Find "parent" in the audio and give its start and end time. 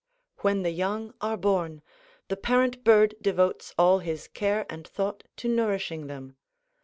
2.35-2.83